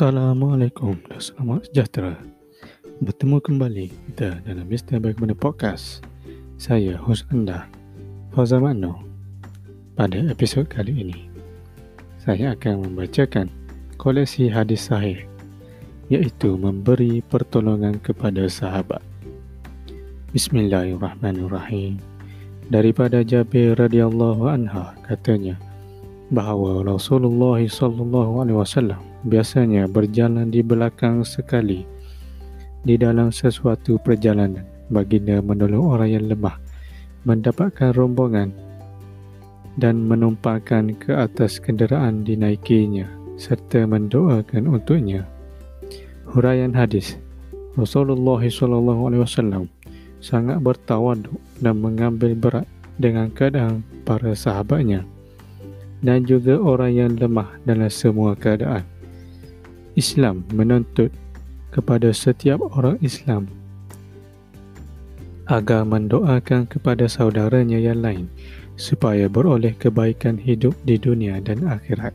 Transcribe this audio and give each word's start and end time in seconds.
Assalamualaikum 0.00 0.96
dan 1.12 1.20
selamat 1.20 1.68
sejahtera. 1.68 2.16
Bertemu 3.04 3.36
kembali 3.36 3.92
kita 3.92 4.40
dalam 4.48 4.64
Mr. 4.64 4.96
Bagaimana 4.96 5.36
Podcast. 5.36 6.00
Saya, 6.56 6.96
hos 6.96 7.28
anda, 7.28 7.68
Fauzan 8.32 8.64
Makno. 8.64 8.96
Pada 10.00 10.16
episod 10.32 10.64
kali 10.72 11.04
ini, 11.04 11.28
saya 12.16 12.56
akan 12.56 12.88
membacakan 12.88 13.52
koleksi 14.00 14.48
hadis 14.48 14.88
sahih 14.88 15.20
iaitu 16.08 16.56
memberi 16.56 17.20
pertolongan 17.20 18.00
kepada 18.00 18.48
sahabat. 18.48 19.04
Bismillahirrahmanirrahim. 20.32 22.00
Daripada 22.72 23.20
Jabir 23.20 23.76
radhiyallahu 23.76 24.48
anha 24.48 24.96
katanya 25.04 25.60
bahawa 26.32 26.88
Rasulullah 26.88 27.60
sallallahu 27.60 28.48
alaihi 28.48 28.56
wasallam 28.56 29.09
biasanya 29.26 29.84
berjalan 29.90 30.48
di 30.48 30.64
belakang 30.64 31.24
sekali 31.26 31.84
di 32.84 32.94
dalam 32.96 33.28
sesuatu 33.28 34.00
perjalanan. 34.00 34.64
Baginda 34.90 35.38
menolong 35.38 35.86
orang 35.86 36.10
yang 36.10 36.26
lemah 36.26 36.58
mendapatkan 37.22 37.94
rombongan 37.94 38.50
dan 39.78 40.02
menumpangkan 40.02 40.98
ke 40.98 41.14
atas 41.14 41.62
kenderaan 41.62 42.26
dinaikinya 42.26 43.06
serta 43.38 43.86
mendoakan 43.86 44.66
untuknya. 44.66 45.30
Huraian 46.26 46.74
hadis. 46.74 47.14
Rasulullah 47.78 48.42
wasallam 48.42 49.70
sangat 50.18 50.58
bertawaduk 50.58 51.38
dan 51.62 51.78
mengambil 51.78 52.34
berat 52.34 52.66
dengan 52.98 53.30
keadaan 53.30 53.86
para 54.02 54.34
sahabatnya 54.34 55.06
dan 56.04 56.24
juga 56.24 56.56
orang 56.60 56.92
yang 56.92 57.12
lemah 57.16 57.48
dalam 57.64 57.88
semua 57.88 58.36
keadaan 58.36 58.84
Islam 59.98 60.46
menuntut 60.54 61.10
kepada 61.70 62.10
setiap 62.10 62.62
orang 62.74 62.98
Islam 63.02 63.46
agar 65.50 65.82
mendoakan 65.82 66.70
kepada 66.70 67.10
saudaranya 67.10 67.78
yang 67.78 68.02
lain 68.02 68.26
supaya 68.78 69.26
beroleh 69.26 69.74
kebaikan 69.74 70.38
hidup 70.38 70.72
di 70.86 70.96
dunia 70.96 71.42
dan 71.42 71.66
akhirat. 71.66 72.14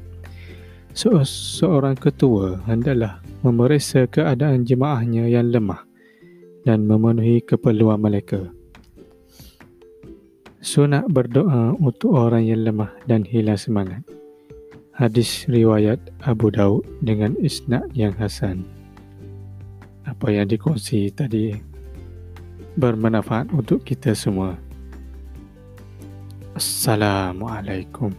Se- 0.96 1.28
seorang 1.60 2.00
ketua 2.00 2.64
hendaklah 2.64 3.20
memeriksa 3.44 4.08
keadaan 4.08 4.64
jemaahnya 4.64 5.28
yang 5.28 5.52
lemah 5.52 5.84
dan 6.64 6.88
memenuhi 6.88 7.44
keperluan 7.44 8.00
mereka. 8.00 8.50
Sunat 10.66 11.06
berdoa 11.12 11.78
untuk 11.78 12.18
orang 12.18 12.50
yang 12.50 12.66
lemah 12.66 12.90
dan 13.06 13.22
hilang 13.22 13.60
semangat. 13.60 14.02
Hadis 14.96 15.44
riwayat 15.52 16.00
Abu 16.24 16.48
Daud 16.48 16.88
dengan 17.04 17.36
isnad 17.44 17.92
yang 17.92 18.16
hasan. 18.16 18.64
Apa 20.08 20.32
yang 20.32 20.48
dikongsi 20.48 21.12
tadi 21.12 21.52
bermanfaat 22.80 23.52
untuk 23.52 23.84
kita 23.84 24.16
semua. 24.16 24.56
Assalamualaikum. 26.56 28.16